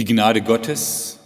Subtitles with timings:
[0.00, 1.18] Die Gnade Gottes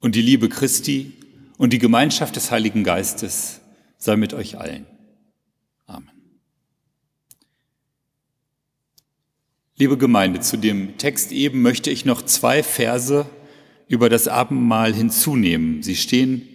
[0.00, 1.12] und die Liebe Christi
[1.58, 3.60] und die Gemeinschaft des Heiligen Geistes
[3.98, 4.86] sei mit euch allen.
[5.84, 6.08] Amen.
[9.76, 13.26] Liebe Gemeinde, zu dem Text eben möchte ich noch zwei Verse
[13.88, 15.82] über das Abendmahl hinzunehmen.
[15.82, 16.48] Sie stehen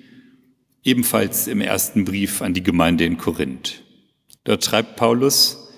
[0.84, 3.84] ebenfalls im ersten Brief an die Gemeinde in Korinth.
[4.44, 5.70] Dort schreibt Paulus,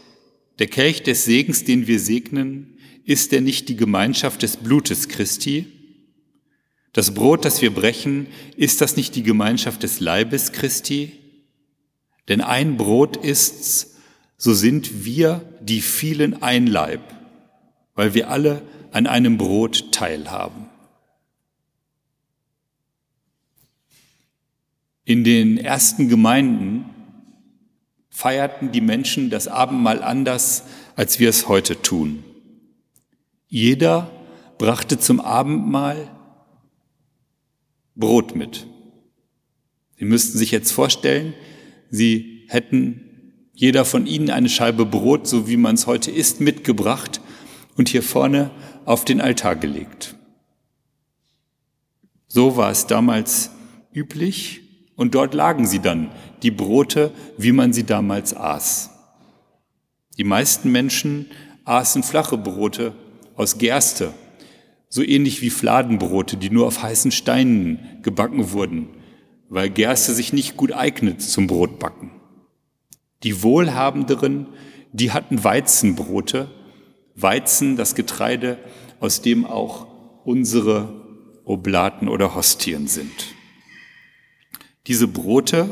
[0.60, 2.71] der Kelch des Segens, den wir segnen,
[3.06, 5.72] ist er nicht die Gemeinschaft des Blutes Christi?
[6.94, 8.28] Das Brot, das wir brechen,
[8.58, 11.14] ist das nicht die Gemeinschaft des Leibes Christi?
[12.28, 13.96] Denn ein Brot ist's,
[14.38, 17.02] so sind wir die vielen ein Leib,
[17.96, 20.70] weil wir alle an einem Brot teilhaben.
[25.06, 26.86] In den ersten Gemeinden
[28.10, 30.64] feierten die Menschen das Abendmahl anders,
[30.96, 32.24] als wir es heute tun.
[33.54, 34.10] Jeder
[34.58, 36.10] brachte zum Abendmahl
[37.98, 38.66] Brot mit.
[39.98, 41.34] Sie müssten sich jetzt vorstellen,
[41.90, 47.20] Sie hätten jeder von Ihnen eine Scheibe Brot, so wie man es heute isst, mitgebracht
[47.76, 48.52] und hier vorne
[48.86, 50.16] auf den Altar gelegt.
[52.30, 53.52] So war es damals
[53.94, 54.62] üblich
[54.96, 56.10] und dort lagen sie dann,
[56.42, 58.92] die Brote, wie man sie damals aß.
[60.18, 61.26] Die meisten Menschen
[61.66, 62.96] aßen flache Brote
[63.36, 64.14] aus Gerste,
[64.90, 68.90] so ähnlich wie Fladenbrote, die nur auf heißen Steinen gebacken wurden,
[69.50, 72.12] weil Gerste sich nicht gut eignet zum Brotbacken.
[73.24, 74.48] Die Wohlhabenderen,
[74.92, 76.50] die hatten Weizenbrote,
[77.16, 78.58] Weizen, das Getreide,
[79.00, 79.88] aus dem auch
[80.26, 81.02] unsere
[81.46, 83.36] Oblaten oder Hostien sind.
[84.88, 85.70] Diese Brote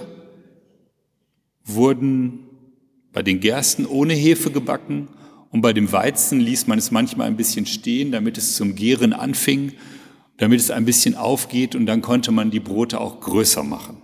[1.63, 2.39] wurden
[3.11, 5.07] bei den Gersten ohne Hefe gebacken
[5.51, 9.13] und bei dem Weizen ließ man es manchmal ein bisschen stehen, damit es zum Gären
[9.13, 9.73] anfing,
[10.37, 13.97] damit es ein bisschen aufgeht und dann konnte man die Brote auch größer machen.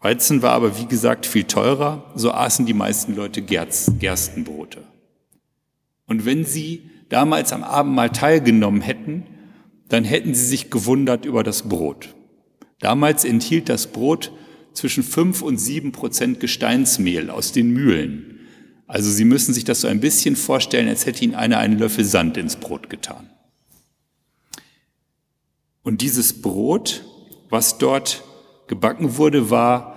[0.00, 4.82] Weizen war aber wie gesagt viel teurer, so aßen die meisten Leute Gerstenbrote.
[6.06, 9.26] Und wenn sie damals am Abend mal teilgenommen hätten,
[9.88, 12.14] dann hätten sie sich gewundert über das Brot.
[12.78, 14.32] Damals enthielt das Brot
[14.72, 18.39] zwischen fünf und sieben Prozent Gesteinsmehl aus den Mühlen.
[18.90, 22.04] Also Sie müssen sich das so ein bisschen vorstellen, als hätte Ihnen einer einen Löffel
[22.04, 23.30] Sand ins Brot getan.
[25.84, 27.04] Und dieses Brot,
[27.48, 28.24] was dort
[28.66, 29.96] gebacken wurde, war,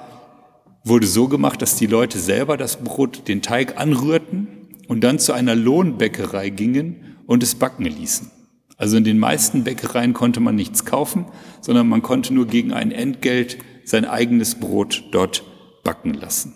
[0.83, 4.47] wurde so gemacht, dass die Leute selber das Brot, den Teig anrührten
[4.87, 8.29] und dann zu einer Lohnbäckerei gingen und es backen ließen.
[8.77, 11.25] Also in den meisten Bäckereien konnte man nichts kaufen,
[11.61, 15.43] sondern man konnte nur gegen ein Entgelt sein eigenes Brot dort
[15.83, 16.53] backen lassen.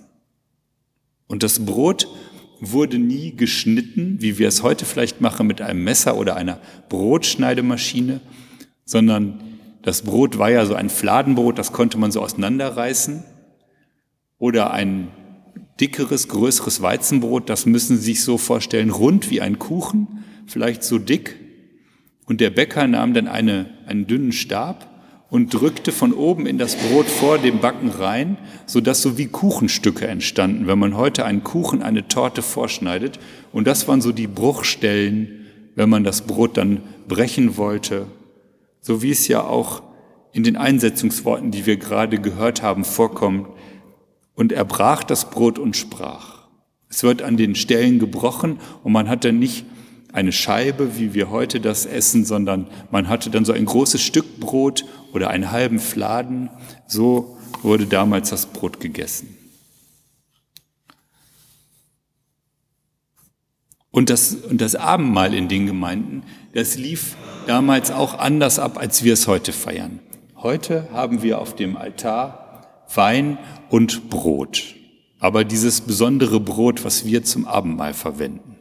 [1.27, 2.07] Und das Brot
[2.59, 6.59] wurde nie geschnitten, wie wir es heute vielleicht machen mit einem Messer oder einer
[6.89, 8.21] Brotschneidemaschine,
[8.85, 9.41] sondern
[9.83, 13.23] das Brot war ja so ein Fladenbrot, das konnte man so auseinanderreißen.
[14.39, 15.07] Oder ein
[15.79, 20.99] dickeres, größeres Weizenbrot, das müssen Sie sich so vorstellen, rund wie ein Kuchen, vielleicht so
[20.99, 21.35] dick.
[22.25, 24.96] Und der Bäcker nahm dann eine, einen dünnen Stab
[25.29, 30.07] und drückte von oben in das Brot vor dem Backen rein, sodass so wie Kuchenstücke
[30.07, 33.19] entstanden, wenn man heute einen Kuchen, eine Torte vorschneidet.
[33.51, 35.45] Und das waren so die Bruchstellen,
[35.75, 38.07] wenn man das Brot dann brechen wollte,
[38.79, 39.83] so wie es ja auch
[40.31, 43.47] in den Einsetzungsworten, die wir gerade gehört haben, vorkommt.
[44.33, 46.37] Und er brach das Brot und sprach.
[46.89, 49.65] Es wird an den Stellen gebrochen und man hat dann nicht
[50.13, 54.39] eine Scheibe, wie wir heute das essen, sondern man hatte dann so ein großes Stück
[54.39, 56.49] Brot oder einen halben Fladen.
[56.87, 59.37] So wurde damals das Brot gegessen.
[63.91, 67.15] Und das, und das Abendmahl in den Gemeinden, das lief
[67.47, 69.99] damals auch anders ab, als wir es heute feiern.
[70.35, 73.39] Heute haben wir auf dem Altar Wein
[73.69, 74.75] und Brot.
[75.19, 78.56] Aber dieses besondere Brot, was wir zum Abendmahl verwenden.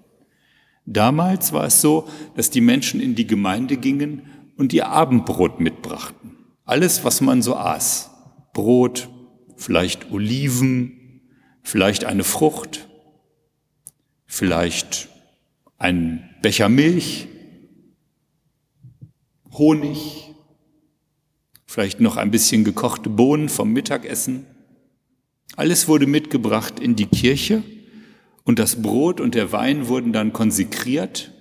[0.86, 4.22] Damals war es so, dass die Menschen in die Gemeinde gingen
[4.56, 6.36] und ihr Abendbrot mitbrachten.
[6.64, 8.10] Alles, was man so aß.
[8.52, 9.08] Brot,
[9.56, 11.20] vielleicht Oliven,
[11.62, 12.88] vielleicht eine Frucht,
[14.24, 15.08] vielleicht
[15.76, 17.28] ein Becher Milch,
[19.52, 20.34] Honig,
[21.66, 24.46] vielleicht noch ein bisschen gekochte Bohnen vom Mittagessen.
[25.56, 27.62] Alles wurde mitgebracht in die Kirche
[28.46, 31.32] und das Brot und der Wein wurden dann konsekriert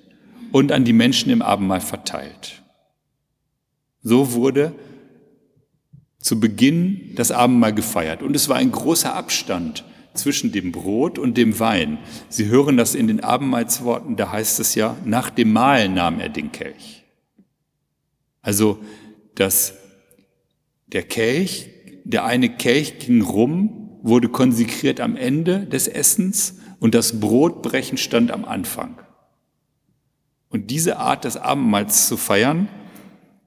[0.51, 2.63] und an die Menschen im Abendmahl verteilt.
[4.01, 4.73] So wurde
[6.17, 8.23] zu Beginn das Abendmahl gefeiert.
[8.23, 9.85] Und es war ein großer Abstand
[10.15, 11.99] zwischen dem Brot und dem Wein.
[12.29, 16.29] Sie hören das in den Abendmahlsworten, da heißt es ja, nach dem Mahl nahm er
[16.29, 17.03] den Kelch.
[18.41, 18.79] Also,
[19.35, 19.75] dass
[20.87, 21.69] der Kelch,
[22.03, 28.31] der eine Kelch ging rum, wurde konsekriert am Ende des Essens und das Brotbrechen stand
[28.31, 28.97] am Anfang.
[30.49, 32.67] Und diese Art des Abendmahls zu feiern,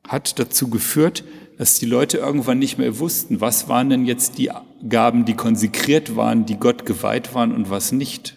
[0.07, 1.25] hat dazu geführt,
[1.59, 4.51] dass die Leute irgendwann nicht mehr wussten, was waren denn jetzt die
[4.89, 8.37] Gaben, die konsekriert waren, die Gott geweiht waren und was nicht.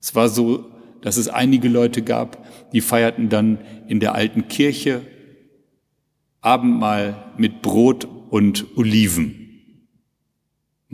[0.00, 0.66] Es war so,
[1.00, 3.58] dass es einige Leute gab, die feierten dann
[3.88, 5.02] in der alten Kirche
[6.40, 9.41] Abendmahl mit Brot und Oliven.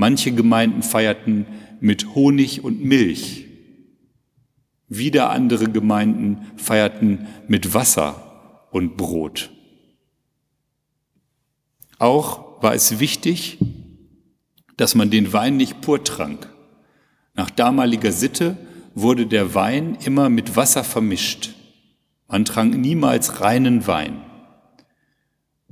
[0.01, 1.45] Manche Gemeinden feierten
[1.81, 3.47] mit Honig und Milch.
[4.87, 9.51] Wieder andere Gemeinden feierten mit Wasser und Brot.
[11.99, 13.59] Auch war es wichtig,
[14.77, 16.49] dass man den Wein nicht pur trank.
[17.35, 18.57] Nach damaliger Sitte
[18.95, 21.57] wurde der Wein immer mit Wasser vermischt.
[22.29, 24.28] Man trank niemals reinen Wein.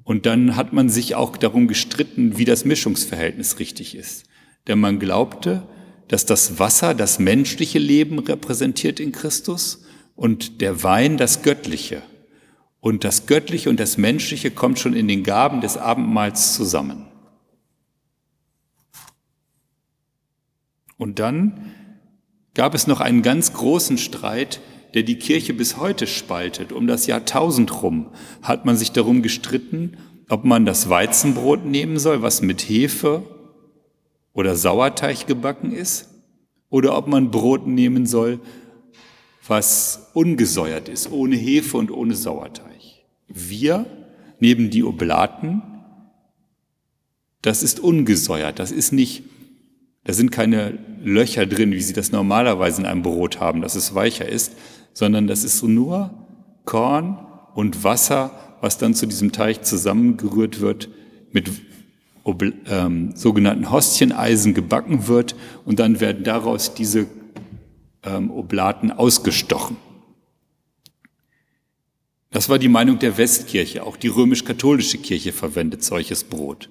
[0.06, 4.22] Und dann hat man sich auch darum gestritten, wie das Mischungsverhältnis richtig ist.
[4.68, 5.66] Denn man glaubte,
[6.06, 12.02] dass das Wasser das menschliche Leben repräsentiert in Christus und der Wein das göttliche.
[12.78, 17.08] Und das Göttliche und das Menschliche kommt schon in den Gaben des Abendmahls zusammen.
[20.98, 21.74] Und dann
[22.54, 24.60] gab es noch einen ganz großen Streit,
[24.94, 26.72] der die Kirche bis heute spaltet.
[26.72, 28.10] Um das Jahrtausend rum
[28.42, 29.96] hat man sich darum gestritten,
[30.28, 33.22] ob man das Weizenbrot nehmen soll, was mit Hefe
[34.32, 36.10] oder Sauerteig gebacken ist,
[36.68, 38.40] oder ob man Brot nehmen soll,
[39.46, 42.82] was ungesäuert ist, ohne Hefe und ohne Sauerteig.
[43.28, 43.86] Wir
[44.40, 45.62] nehmen die Oblaten,
[47.42, 49.22] das ist ungesäuert, das ist nicht,
[50.04, 53.94] da sind keine Löcher drin, wie Sie das normalerweise in einem Brot haben, dass es
[53.94, 54.54] weicher ist,
[54.92, 56.10] sondern das ist nur
[56.64, 57.24] Korn
[57.54, 60.88] und Wasser, was dann zu diesem Teig zusammengerührt wird,
[61.30, 61.48] mit
[62.68, 67.06] ähm, sogenannten Hostieneisen gebacken wird und dann werden daraus diese
[68.02, 69.76] ähm, Oblaten ausgestochen.
[72.32, 73.84] Das war die Meinung der Westkirche.
[73.84, 76.68] Auch die römisch-katholische Kirche verwendet solches Brot.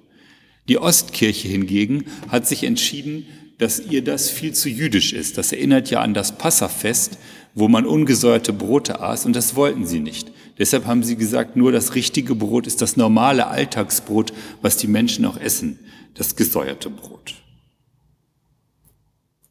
[0.68, 3.26] Die Ostkirche hingegen hat sich entschieden,
[3.58, 5.38] dass ihr das viel zu jüdisch ist.
[5.38, 7.18] Das erinnert ja an das Passafest,
[7.54, 10.30] wo man ungesäuerte Brote aß und das wollten sie nicht.
[10.58, 14.32] Deshalb haben sie gesagt, nur das richtige Brot ist das normale Alltagsbrot,
[14.62, 15.78] was die Menschen auch essen,
[16.14, 17.34] das gesäuerte Brot.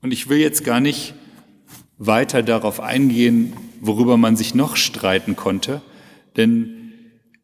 [0.02, 1.16] Und ich will jetzt gar nicht
[1.98, 5.82] weiter darauf eingehen, worüber man sich noch streiten konnte,
[6.38, 6.92] denn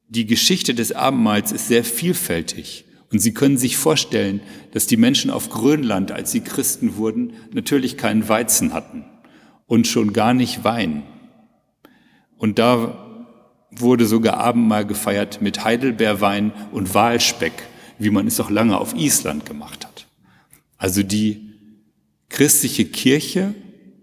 [0.10, 2.86] die Geschichte des Abendmahls ist sehr vielfältig.
[3.12, 4.42] Und Sie können sich vorstellen,
[4.72, 9.04] dass die Menschen auf Grönland, als sie Christen wurden, natürlich keinen Weizen hatten
[9.68, 11.04] und schon gar nicht Wein.
[12.38, 13.08] Und da
[13.72, 17.54] wurde sogar Abendmahl gefeiert mit Heidelbeerwein und Walspeck,
[18.00, 20.08] wie man es auch lange auf Island gemacht hat.
[20.78, 21.54] Also die
[22.30, 23.54] christliche Kirche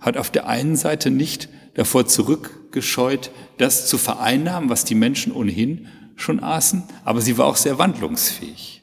[0.01, 5.89] hat auf der einen Seite nicht davor zurückgescheut, das zu vereinnahmen, was die Menschen ohnehin
[6.17, 8.78] schon aßen, aber sie war auch sehr wandlungsfähig.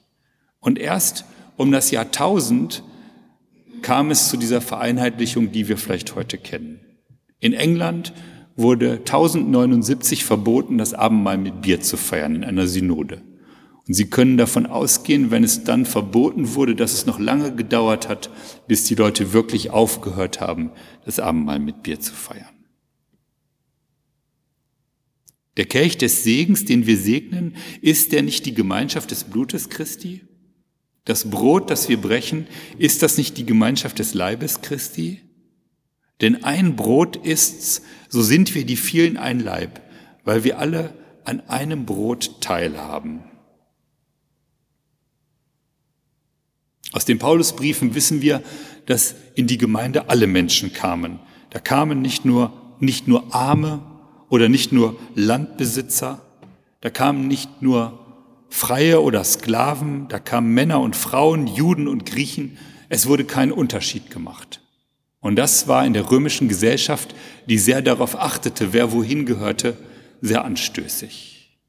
[0.65, 1.25] Und erst
[1.57, 2.83] um das Jahrtausend
[3.83, 6.79] kam es zu dieser Vereinheitlichung, die wir vielleicht heute kennen.
[7.39, 8.13] In England
[8.56, 13.22] wurde 1079 verboten, das Abendmahl mit Bier zu feiern in einer Synode.
[13.88, 18.10] Und Sie können davon ausgehen, wenn es dann verboten wurde, dass es noch lange gedauert
[18.10, 18.31] hat,
[18.67, 20.72] bis die Leute wirklich aufgehört haben,
[21.05, 22.50] das Abendmahl mit Bier zu feiern.
[25.57, 30.24] Der Kelch des Segens, den wir segnen, ist der nicht die Gemeinschaft des Blutes Christi?
[31.05, 32.47] Das Brot, das wir brechen,
[32.77, 35.21] ist das nicht die Gemeinschaft des Leibes Christi?
[36.21, 39.81] Denn ein Brot ist's, so sind wir die vielen ein Leib,
[40.24, 40.93] weil wir alle
[41.24, 43.24] an einem Brot teilhaben.
[46.91, 48.41] Aus den Paulusbriefen wissen wir,
[48.85, 51.19] dass in die Gemeinde alle Menschen kamen.
[51.50, 53.95] Da kamen nicht nur, nicht nur Arme,
[54.29, 56.21] oder nicht nur Landbesitzer,
[56.81, 58.04] da kamen nicht nur
[58.55, 62.57] Freie oder Sklaven, da kamen Männer und Frauen, Juden und Griechen,
[62.88, 64.62] es wurde kein Unterschied gemacht.
[65.19, 67.15] Und das war in der römischen Gesellschaft,
[67.50, 69.75] die sehr darauf achtete, wer wohin gehörte,
[70.21, 71.59] sehr anstößig.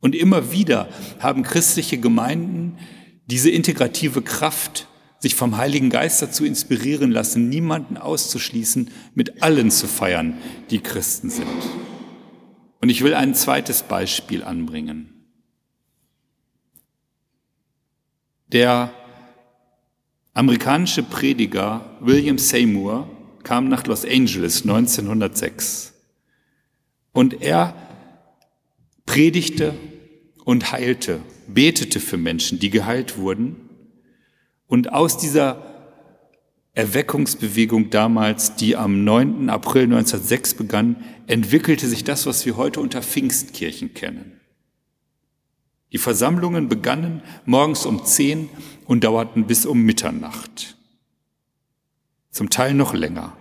[0.00, 2.76] Und immer wieder haben christliche Gemeinden
[3.26, 4.88] diese integrative Kraft
[5.18, 10.34] sich vom Heiligen Geist dazu inspirieren lassen, niemanden auszuschließen, mit allen zu feiern,
[10.68, 11.46] die Christen sind.
[12.82, 15.21] Und ich will ein zweites Beispiel anbringen.
[18.52, 18.92] Der
[20.34, 23.08] amerikanische Prediger William Seymour
[23.44, 25.94] kam nach Los Angeles 1906
[27.12, 27.74] und er
[29.06, 29.74] predigte
[30.44, 33.56] und heilte, betete für Menschen, die geheilt wurden.
[34.66, 35.62] Und aus dieser
[36.74, 39.48] Erweckungsbewegung damals, die am 9.
[39.48, 44.41] April 1906 begann, entwickelte sich das, was wir heute unter Pfingstkirchen kennen.
[45.92, 48.48] Die Versammlungen begannen morgens um 10
[48.86, 50.76] und dauerten bis um Mitternacht.
[52.30, 53.36] Zum Teil noch länger.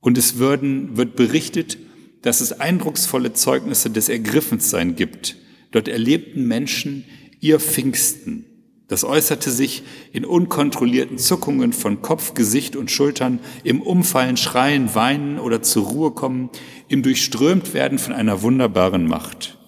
[0.00, 1.78] Und es würden, wird berichtet,
[2.22, 5.36] dass es eindrucksvolle Zeugnisse des Ergriffensein gibt.
[5.72, 7.04] Dort erlebten Menschen
[7.40, 8.46] ihr Pfingsten.
[8.88, 9.82] Das äußerte sich
[10.12, 16.10] in unkontrollierten Zuckungen von Kopf, Gesicht und Schultern, im Umfallen, Schreien, Weinen oder zur Ruhe
[16.12, 16.50] kommen,
[16.88, 19.58] im Durchströmtwerden von einer wunderbaren Macht.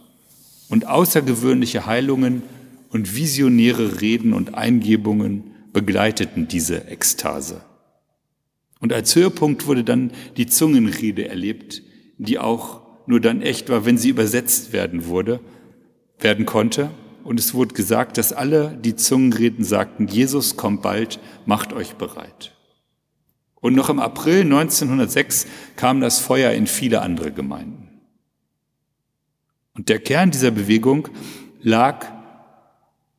[0.75, 2.43] Und außergewöhnliche Heilungen
[2.90, 7.61] und visionäre Reden und Eingebungen begleiteten diese Ekstase.
[8.81, 11.81] Und als Höhepunkt wurde dann die Zungenrede erlebt,
[12.19, 15.38] die auch nur dann echt war, wenn sie übersetzt werden wurde,
[16.19, 16.90] werden konnte.
[17.23, 22.52] Und es wurde gesagt, dass alle, die Zungenreden sagten, Jesus kommt bald, macht euch bereit.
[23.61, 27.84] Und noch im April 1906 kam das Feuer in viele andere Gemeinden.
[29.75, 31.09] Und der Kern dieser Bewegung
[31.61, 32.07] lag,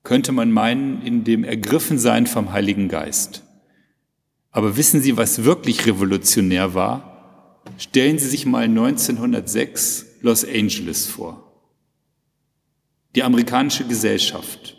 [0.04, 3.44] könnte man meinen, in dem Ergriffensein vom Heiligen Geist.
[4.52, 7.62] Aber wissen Sie, was wirklich revolutionär war?
[7.78, 11.52] Stellen Sie sich mal 1906 Los Angeles vor.
[13.16, 14.78] Die amerikanische Gesellschaft.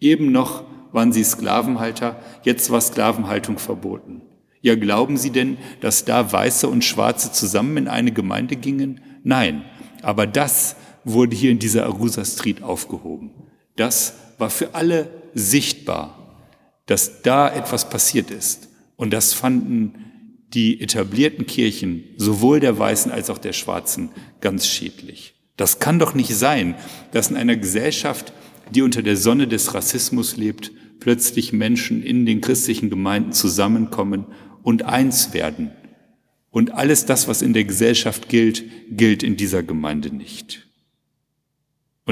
[0.00, 4.22] Eben noch waren sie Sklavenhalter, jetzt war Sklavenhaltung verboten.
[4.60, 9.00] Ja, glauben Sie denn, dass da Weiße und Schwarze zusammen in eine Gemeinde gingen?
[9.24, 9.64] Nein,
[10.02, 13.30] aber das wurde hier in dieser Arusa Street aufgehoben.
[13.76, 16.36] Das war für alle sichtbar,
[16.86, 18.68] dass da etwas passiert ist.
[18.96, 19.94] Und das fanden
[20.52, 25.34] die etablierten Kirchen, sowohl der Weißen als auch der Schwarzen, ganz schädlich.
[25.56, 26.74] Das kann doch nicht sein,
[27.12, 28.32] dass in einer Gesellschaft,
[28.70, 34.26] die unter der Sonne des Rassismus lebt, plötzlich Menschen in den christlichen Gemeinden zusammenkommen
[34.62, 35.72] und eins werden.
[36.50, 40.68] Und alles das, was in der Gesellschaft gilt, gilt in dieser Gemeinde nicht.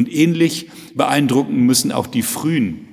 [0.00, 2.88] Und ähnlich beeindruckend müssen auch die frühen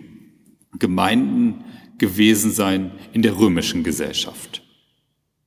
[0.78, 1.64] Gemeinden
[2.00, 4.62] gewesen sein in der römischen Gesellschaft.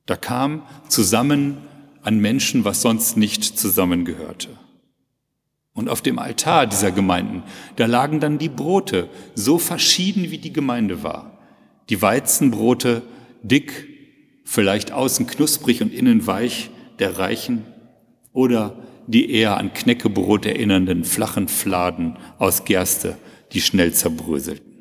[0.07, 1.59] Da kam zusammen
[2.01, 4.49] an Menschen, was sonst nicht zusammengehörte.
[5.73, 7.43] Und auf dem Altar dieser Gemeinden,
[7.75, 11.37] da lagen dann die Brote, so verschieden wie die Gemeinde war.
[11.89, 13.03] Die Weizenbrote,
[13.43, 13.87] dick,
[14.45, 17.67] vielleicht außen knusprig und innen weich, der Reichen,
[18.33, 23.17] oder die eher an Knäckebrot erinnernden flachen Fladen aus Gerste,
[23.51, 24.71] die schnell zerbröselten.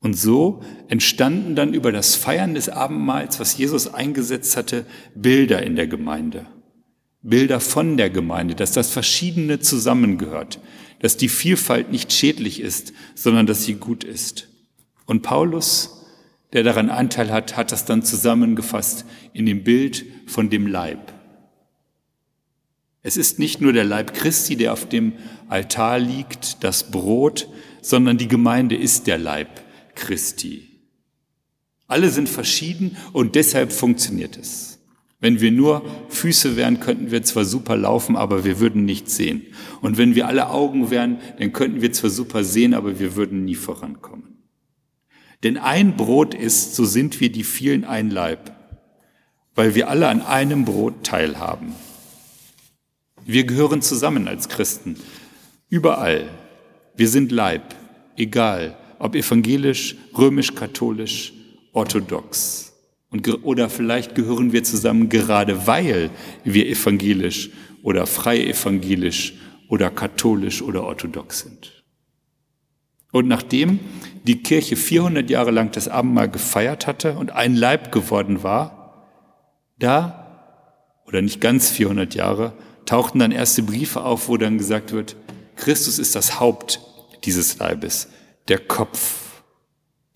[0.00, 5.76] Und so entstanden dann über das Feiern des Abendmahls, was Jesus eingesetzt hatte, Bilder in
[5.76, 6.46] der Gemeinde.
[7.22, 10.60] Bilder von der Gemeinde, dass das Verschiedene zusammengehört,
[11.00, 14.48] dass die Vielfalt nicht schädlich ist, sondern dass sie gut ist.
[15.06, 16.04] Und Paulus,
[16.52, 21.14] der daran Anteil hat, hat das dann zusammengefasst in dem Bild von dem Leib.
[23.06, 25.12] Es ist nicht nur der Leib Christi, der auf dem
[25.50, 27.48] Altar liegt, das Brot,
[27.82, 29.60] sondern die Gemeinde ist der Leib
[29.94, 30.70] Christi.
[31.86, 34.78] Alle sind verschieden und deshalb funktioniert es.
[35.20, 39.42] Wenn wir nur Füße wären, könnten wir zwar super laufen, aber wir würden nichts sehen.
[39.82, 43.44] Und wenn wir alle Augen wären, dann könnten wir zwar super sehen, aber wir würden
[43.44, 44.38] nie vorankommen.
[45.42, 48.50] Denn ein Brot ist, so sind wir die vielen ein Leib,
[49.54, 51.74] weil wir alle an einem Brot teilhaben.
[53.26, 54.96] Wir gehören zusammen als Christen,
[55.68, 56.28] überall.
[56.94, 57.74] Wir sind Leib,
[58.16, 61.32] egal ob evangelisch, römisch-katholisch,
[61.72, 62.72] orthodox.
[63.10, 66.10] Und, oder vielleicht gehören wir zusammen gerade weil
[66.44, 67.50] wir evangelisch
[67.82, 69.34] oder frei evangelisch
[69.68, 71.84] oder katholisch oder orthodox sind.
[73.12, 73.78] Und nachdem
[74.24, 79.06] die Kirche 400 Jahre lang das Abendmahl gefeiert hatte und ein Leib geworden war,
[79.78, 82.54] da, oder nicht ganz 400 Jahre,
[82.86, 85.16] tauchten dann erste Briefe auf, wo dann gesagt wird,
[85.56, 86.80] Christus ist das Haupt
[87.24, 88.08] dieses Leibes
[88.48, 89.42] der Kopf.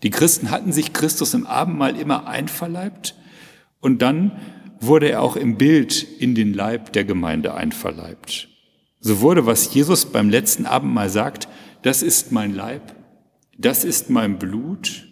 [0.03, 3.15] Die Christen hatten sich Christus im Abendmahl immer einverleibt
[3.81, 4.39] und dann
[4.79, 8.47] wurde er auch im Bild in den Leib der Gemeinde einverleibt.
[9.01, 11.47] So wurde, was Jesus beim letzten Abendmahl sagt,
[11.81, 12.95] das ist mein Leib,
[13.57, 15.07] das ist mein Blut.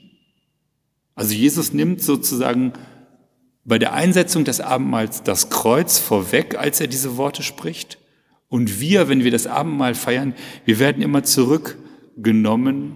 [1.15, 2.73] Also Jesus nimmt sozusagen
[3.67, 7.99] bei der Einsetzung des Abendmahls das Kreuz vorweg, als er diese Worte spricht.
[8.49, 10.33] Und wir, wenn wir das Abendmahl feiern,
[10.65, 12.95] wir werden immer zurückgenommen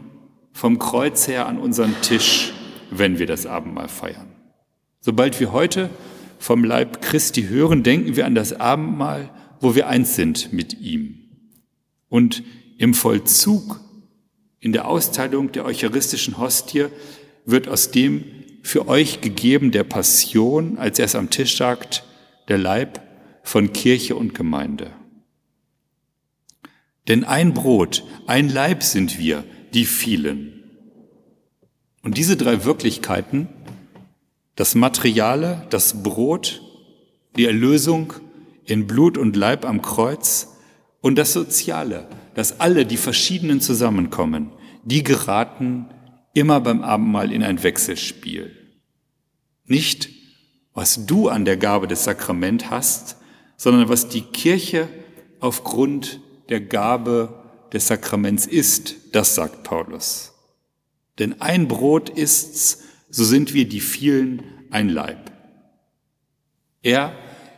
[0.54, 2.54] vom Kreuz her an unseren Tisch
[2.92, 4.28] wenn wir das Abendmahl feiern.
[5.00, 5.90] Sobald wir heute
[6.38, 11.18] vom Leib Christi hören, denken wir an das Abendmahl, wo wir eins sind mit ihm.
[12.10, 12.44] Und
[12.78, 13.80] im Vollzug,
[14.60, 16.88] in der Austeilung der eucharistischen Hostie,
[17.46, 18.26] wird aus dem
[18.62, 22.04] für euch gegeben der Passion, als er es am Tisch sagt,
[22.48, 23.02] der Leib
[23.44, 24.92] von Kirche und Gemeinde.
[27.08, 30.64] Denn ein Brot, ein Leib sind wir, die vielen.
[32.04, 33.50] Und diese drei Wirklichkeiten,
[34.56, 36.62] das Materiale, das Brot,
[37.36, 38.14] die Erlösung
[38.66, 40.56] in Blut und Leib am Kreuz
[41.00, 44.52] und das Soziale, dass alle die verschiedenen zusammenkommen,
[44.84, 45.88] die geraten
[46.34, 48.56] immer beim Abendmahl in ein Wechselspiel.
[49.66, 50.10] Nicht,
[50.74, 53.18] was du an der Gabe des Sakrament hast,
[53.58, 54.88] sondern was die Kirche
[55.40, 56.20] aufgrund
[56.50, 57.42] der Gabe
[57.74, 60.34] des Sakraments ist, das sagt Paulus.
[61.20, 65.32] Denn ein Brot ist's, so sind wir die vielen ein Leib.
[66.82, 67.14] Er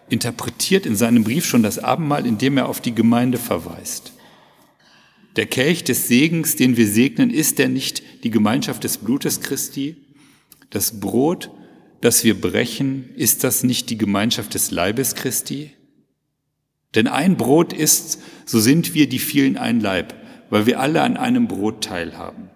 [0.10, 4.14] interpretiert in seinem Brief schon das Abendmahl, indem er auf die Gemeinde verweist.
[5.36, 9.98] Der Kelch des Segens, den wir segnen, ist der nicht die Gemeinschaft des Blutes Christi?
[10.70, 11.50] Das Brot,
[12.02, 15.72] das wir brechen, ist das nicht die Gemeinschaft des Leibes Christi?
[16.94, 20.14] Denn ein Brot ist, so sind wir die vielen ein Leib,
[20.50, 22.50] weil wir alle an einem Brot teilhaben.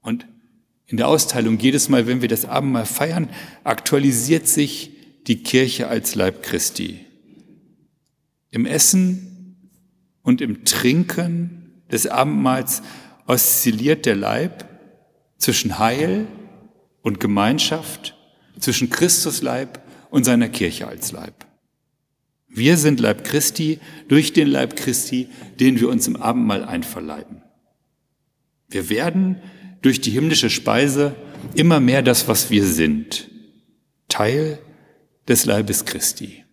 [0.00, 0.26] Und
[0.86, 3.28] in der Austeilung jedes Mal, wenn wir das Abendmahl feiern,
[3.64, 4.92] aktualisiert sich
[5.26, 7.00] die Kirche als Leib Christi.
[8.50, 9.35] Im Essen
[10.26, 12.82] und im Trinken des Abendmahls
[13.28, 14.68] oszilliert der Leib
[15.38, 16.26] zwischen Heil
[17.00, 18.16] und Gemeinschaft,
[18.58, 19.80] zwischen Christusleib
[20.10, 21.46] und seiner Kirche als Leib.
[22.48, 23.78] Wir sind Leib Christi
[24.08, 25.28] durch den Leib Christi,
[25.60, 27.42] den wir uns im Abendmahl einverleiben.
[28.68, 29.40] Wir werden
[29.80, 31.14] durch die himmlische Speise
[31.54, 33.30] immer mehr das, was wir sind,
[34.08, 34.58] Teil
[35.28, 36.44] des Leibes Christi.